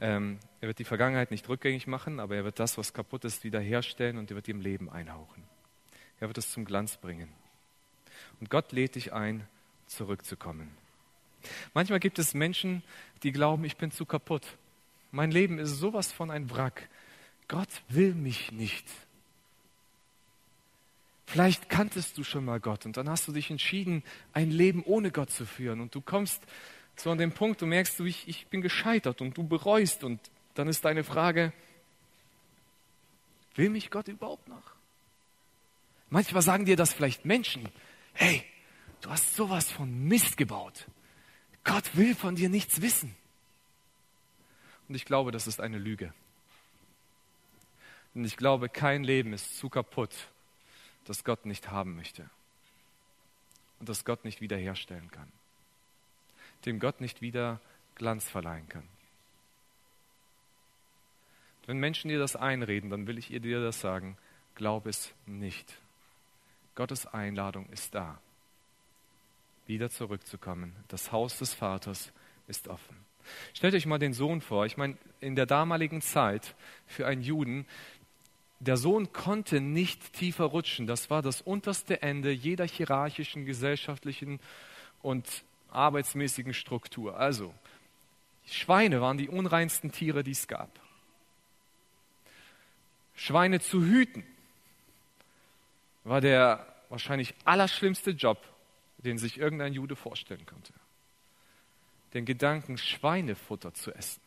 [0.00, 3.44] ähm, er wird die Vergangenheit nicht rückgängig machen, aber er wird das, was kaputt ist,
[3.44, 5.42] wiederherstellen und er wird ihm Leben einhauchen.
[6.20, 7.28] Er wird es zum Glanz bringen.
[8.40, 9.46] Und Gott lädt dich ein,
[9.86, 10.70] zurückzukommen.
[11.74, 12.82] Manchmal gibt es Menschen,
[13.22, 14.46] die glauben, ich bin zu kaputt.
[15.10, 16.88] Mein Leben ist sowas von ein Wrack.
[17.46, 18.86] Gott will mich nicht.
[21.26, 25.10] Vielleicht kanntest du schon mal Gott und dann hast du dich entschieden, ein Leben ohne
[25.10, 25.80] Gott zu führen.
[25.80, 26.42] Und du kommst
[27.00, 30.04] so an den Punkt, du merkst, du, ich, ich bin gescheitert und du bereust.
[30.04, 30.20] Und
[30.54, 31.52] dann ist deine Frage,
[33.54, 34.74] will mich Gott überhaupt noch?
[36.10, 37.68] Manchmal sagen dir das vielleicht Menschen,
[38.14, 38.44] hey,
[39.00, 40.86] du hast sowas von Mist gebaut.
[41.64, 43.14] Gott will von dir nichts wissen.
[44.88, 46.14] Und ich glaube, das ist eine Lüge.
[48.14, 50.14] Und ich glaube, kein Leben ist zu kaputt,
[51.04, 52.28] das Gott nicht haben möchte
[53.78, 55.30] und das Gott nicht wiederherstellen kann,
[56.66, 57.60] dem Gott nicht wieder
[57.94, 58.84] Glanz verleihen kann.
[61.66, 64.16] Wenn Menschen dir das einreden, dann will ich ihr dir das sagen,
[64.54, 65.76] glaub es nicht.
[66.74, 68.20] Gottes Einladung ist da,
[69.66, 70.74] wieder zurückzukommen.
[70.88, 72.12] Das Haus des Vaters
[72.46, 72.96] ist offen.
[73.52, 74.64] Stellt euch mal den Sohn vor.
[74.64, 76.54] Ich meine, in der damaligen Zeit
[76.86, 77.66] für einen Juden
[78.60, 80.86] der Sohn konnte nicht tiefer rutschen.
[80.86, 84.40] Das war das unterste Ende jeder hierarchischen, gesellschaftlichen
[85.00, 87.18] und arbeitsmäßigen Struktur.
[87.18, 87.54] Also,
[88.46, 90.70] Schweine waren die unreinsten Tiere, die es gab.
[93.14, 94.24] Schweine zu hüten
[96.04, 98.42] war der wahrscheinlich allerschlimmste Job,
[98.98, 100.72] den sich irgendein Jude vorstellen konnte.
[102.14, 104.22] Den Gedanken, Schweinefutter zu essen,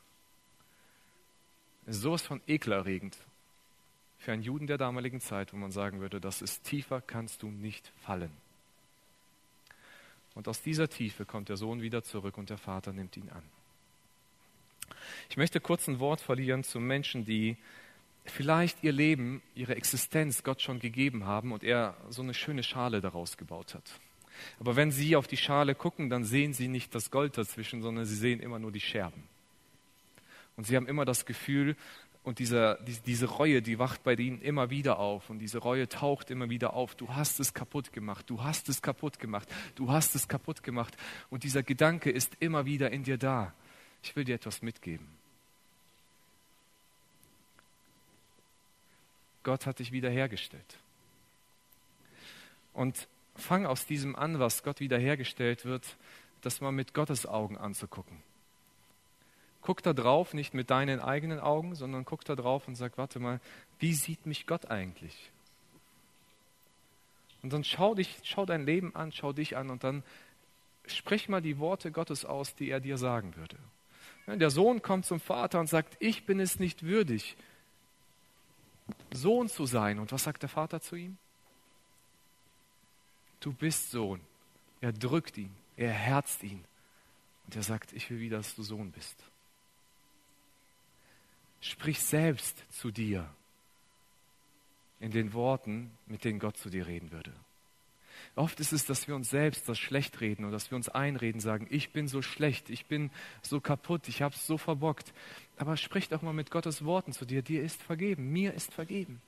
[1.87, 3.17] ist sowas von ekelerregend
[4.19, 7.49] für einen Juden der damaligen Zeit, wo man sagen würde, das ist tiefer, kannst du
[7.49, 8.31] nicht fallen.
[10.33, 13.43] Und aus dieser Tiefe kommt der Sohn wieder zurück und der Vater nimmt ihn an.
[15.29, 17.57] Ich möchte kurz ein Wort verlieren zu Menschen, die
[18.25, 23.01] vielleicht ihr Leben, ihre Existenz Gott schon gegeben haben und er so eine schöne Schale
[23.01, 23.99] daraus gebaut hat.
[24.59, 28.05] Aber wenn sie auf die Schale gucken, dann sehen sie nicht das Gold dazwischen, sondern
[28.05, 29.23] sie sehen immer nur die Scherben.
[30.55, 31.75] Und sie haben immer das Gefühl,
[32.23, 35.31] und diese, diese Reue, die wacht bei ihnen immer wieder auf.
[35.31, 36.93] Und diese Reue taucht immer wieder auf.
[36.93, 38.29] Du hast es kaputt gemacht.
[38.29, 39.49] Du hast es kaputt gemacht.
[39.73, 40.95] Du hast es kaputt gemacht.
[41.31, 43.53] Und dieser Gedanke ist immer wieder in dir da.
[44.03, 45.07] Ich will dir etwas mitgeben.
[49.43, 50.77] Gott hat dich wiederhergestellt.
[52.73, 55.97] Und fang aus diesem an, was Gott wiederhergestellt wird,
[56.41, 58.21] das mal mit Gottes Augen anzugucken.
[59.61, 63.19] Guck da drauf, nicht mit deinen eigenen Augen, sondern guck da drauf und sag, warte
[63.19, 63.39] mal,
[63.79, 65.31] wie sieht mich Gott eigentlich?
[67.43, 70.03] Und dann schau dich, schau dein Leben an, schau dich an und dann
[70.85, 73.57] sprich mal die Worte Gottes aus, die er dir sagen würde.
[74.27, 77.35] Der Sohn kommt zum Vater und sagt, ich bin es nicht würdig,
[79.11, 79.99] Sohn zu sein.
[79.99, 81.17] Und was sagt der Vater zu ihm?
[83.39, 84.21] Du bist Sohn.
[84.79, 86.63] Er drückt ihn, er herzt ihn.
[87.45, 89.15] Und er sagt, ich will wieder, dass du Sohn bist.
[91.61, 93.29] Sprich selbst zu dir
[94.99, 97.33] in den Worten, mit denen Gott zu dir reden würde.
[98.35, 101.41] Oft ist es, dass wir uns selbst das schlecht reden und dass wir uns einreden,
[101.41, 105.13] sagen, ich bin so schlecht, ich bin so kaputt, ich habe es so verbockt.
[105.57, 109.21] Aber sprich doch mal mit Gottes Worten zu dir, dir ist vergeben, mir ist vergeben.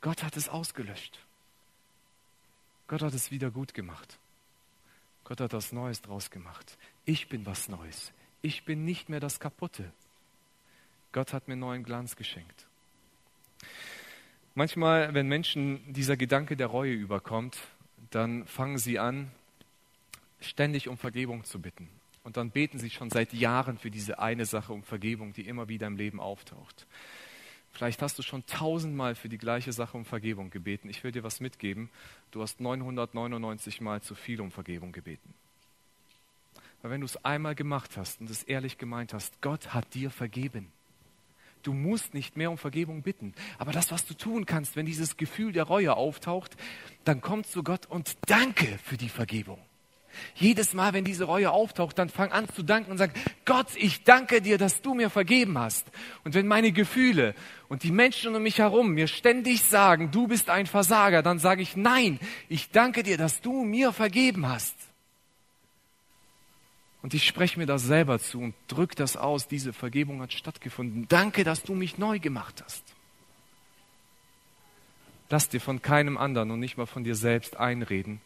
[0.00, 1.18] Gott hat es ausgelöscht.
[2.86, 4.18] Gott hat es wieder gut gemacht.
[5.24, 6.76] Gott hat was Neues draus gemacht.
[7.04, 8.12] Ich bin was Neues.
[8.42, 9.92] Ich bin nicht mehr das Kaputte.
[11.12, 12.66] Gott hat mir neuen Glanz geschenkt.
[14.54, 17.56] Manchmal, wenn Menschen dieser Gedanke der Reue überkommt,
[18.10, 19.30] dann fangen sie an,
[20.40, 21.88] ständig um Vergebung zu bitten.
[22.22, 25.68] Und dann beten sie schon seit Jahren für diese eine Sache um Vergebung, die immer
[25.68, 26.86] wieder im Leben auftaucht.
[27.72, 30.88] Vielleicht hast du schon tausendmal für die gleiche Sache um Vergebung gebeten.
[30.90, 31.88] Ich will dir was mitgeben.
[32.30, 35.32] Du hast 999 Mal zu viel um Vergebung gebeten.
[36.82, 40.10] Weil wenn du es einmal gemacht hast und es ehrlich gemeint hast, Gott hat dir
[40.10, 40.72] vergeben.
[41.62, 43.34] Du musst nicht mehr um Vergebung bitten.
[43.58, 46.56] Aber das, was du tun kannst, wenn dieses Gefühl der Reue auftaucht,
[47.04, 49.58] dann komm zu Gott und danke für die Vergebung.
[50.34, 53.12] Jedes Mal, wenn diese Reue auftaucht, dann fang an zu danken und sag,
[53.44, 55.86] Gott, ich danke dir, dass du mir vergeben hast.
[56.24, 57.34] Und wenn meine Gefühle
[57.68, 61.62] und die Menschen um mich herum mir ständig sagen, du bist ein Versager, dann sage
[61.62, 62.18] ich, nein,
[62.48, 64.74] ich danke dir, dass du mir vergeben hast.
[67.02, 69.48] Und ich spreche mir das selber zu und drücke das aus.
[69.48, 71.06] Diese Vergebung hat stattgefunden.
[71.08, 72.84] Danke, dass du mich neu gemacht hast.
[75.30, 78.20] Lass dir von keinem anderen und nicht mal von dir selbst einreden,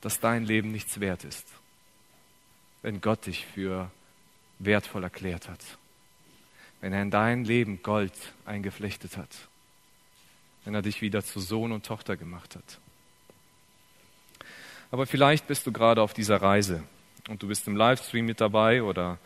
[0.00, 1.44] dass dein Leben nichts wert ist,
[2.82, 3.90] wenn Gott dich für
[4.58, 5.60] wertvoll erklärt hat,
[6.80, 8.14] wenn er in dein Leben Gold
[8.46, 9.48] eingeflechtet hat,
[10.64, 12.78] wenn er dich wieder zu Sohn und Tochter gemacht hat.
[14.90, 16.82] Aber vielleicht bist du gerade auf dieser Reise
[17.28, 19.18] und du bist im Livestream mit dabei oder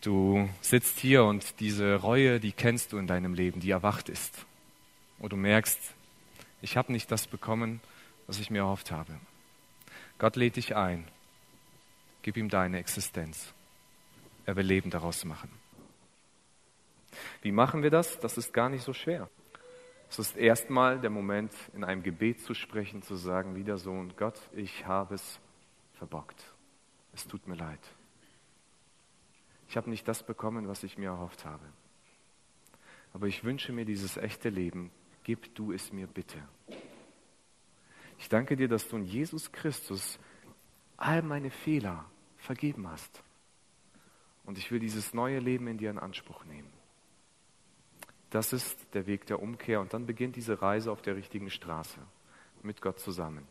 [0.00, 4.46] Du sitzt hier und diese Reue, die kennst du in deinem Leben, die erwacht ist.
[5.18, 5.78] Und du merkst,
[6.62, 7.80] ich habe nicht das bekommen,
[8.26, 9.12] was ich mir erhofft habe.
[10.18, 11.06] Gott lädt dich ein.
[12.22, 13.52] Gib ihm deine Existenz.
[14.46, 15.50] Er will Leben daraus machen.
[17.42, 18.18] Wie machen wir das?
[18.20, 19.28] Das ist gar nicht so schwer.
[20.08, 24.14] Es ist erstmal der Moment, in einem Gebet zu sprechen, zu sagen, wie der Sohn,
[24.16, 25.38] Gott, ich habe es
[25.98, 26.42] verbockt.
[27.12, 27.80] Es tut mir leid.
[29.68, 31.64] Ich habe nicht das bekommen, was ich mir erhofft habe.
[33.12, 34.90] Aber ich wünsche mir dieses echte Leben.
[35.24, 36.42] Gib du es mir bitte.
[38.18, 40.18] Ich danke dir, dass du in Jesus Christus
[40.96, 42.04] all meine Fehler
[42.36, 43.22] vergeben hast.
[44.44, 46.72] Und ich will dieses neue Leben in dir in Anspruch nehmen.
[48.30, 52.00] Das ist der Weg der Umkehr und dann beginnt diese Reise auf der richtigen Straße
[52.62, 53.46] mit Gott zusammen.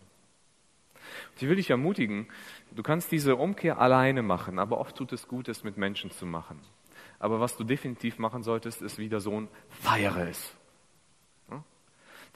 [1.32, 2.28] Und ich will dich ermutigen,
[2.72, 6.26] du kannst diese Umkehr alleine machen, aber oft tut es gut, es mit Menschen zu
[6.26, 6.60] machen.
[7.20, 10.55] Aber was du definitiv machen solltest, ist wie der Sohn, feiere es.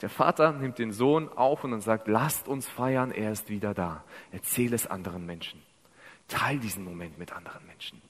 [0.00, 4.04] Der Vater nimmt den Sohn auf und sagt, lasst uns feiern, er ist wieder da.
[4.32, 5.62] Erzähle es anderen Menschen.
[6.28, 8.02] Teil diesen Moment mit anderen Menschen.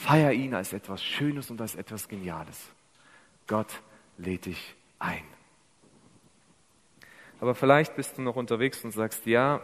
[0.00, 2.70] Feier ihn als etwas Schönes und als etwas Geniales.
[3.46, 3.80] Gott
[4.18, 5.24] lädt dich ein.
[7.40, 9.60] Aber vielleicht bist du noch unterwegs und sagst, ja,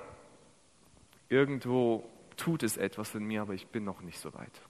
[1.31, 2.05] irgendwo
[2.37, 4.61] tut es etwas in mir, aber ich bin noch nicht so weit.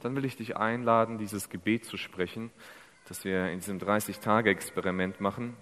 [0.00, 2.50] Dann will ich dich einladen, dieses Gebet zu sprechen,
[3.06, 5.56] das wir in diesem 30-Tage-Experiment machen,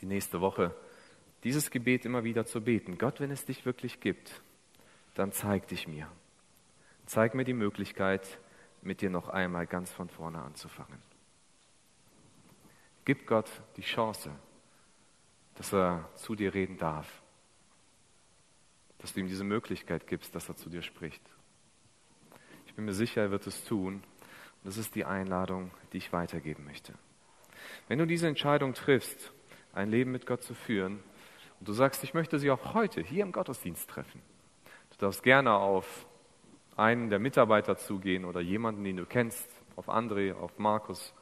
[0.00, 0.74] die nächste Woche.
[1.44, 2.98] Dieses Gebet immer wieder zu beten.
[2.98, 4.42] Gott, wenn es dich wirklich gibt,
[5.14, 6.08] dann zeig dich mir.
[7.06, 8.38] Zeig mir die Möglichkeit,
[8.82, 11.00] mit dir noch einmal ganz von vorne anzufangen.
[13.04, 14.30] Gib Gott die Chance,
[15.54, 17.22] dass er zu dir reden darf.
[18.98, 21.22] Dass du ihm diese Möglichkeit gibst, dass er zu dir spricht.
[22.66, 23.94] Ich bin mir sicher, er wird es tun.
[23.94, 26.94] Und das ist die Einladung, die ich weitergeben möchte.
[27.86, 29.32] Wenn du diese Entscheidung triffst,
[29.72, 31.00] ein Leben mit Gott zu führen,
[31.60, 34.22] und du sagst, ich möchte sie auch heute hier im Gottesdienst treffen,
[34.90, 36.06] du darfst gerne auf
[36.76, 41.12] einen der Mitarbeiter zugehen oder jemanden, den du kennst, auf André, auf Markus,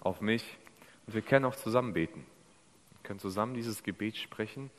[0.00, 0.58] auf mich
[1.06, 2.26] und wir können auch zusammen beten.
[2.90, 4.70] Wir können zusammen dieses Gebet sprechen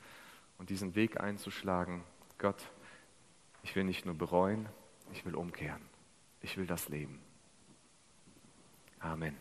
[0.58, 2.02] und diesen Weg einzuschlagen.
[2.42, 2.60] Gott,
[3.62, 4.68] ich will nicht nur bereuen,
[5.12, 5.80] ich will umkehren.
[6.40, 7.20] Ich will das Leben.
[8.98, 9.36] Amen.